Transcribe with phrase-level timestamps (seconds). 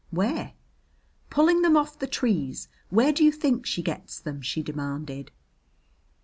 [0.09, 0.53] "Where?"
[1.29, 2.69] "Pulling them off the trees.
[2.89, 5.29] Where do you think she gets them?" she demanded.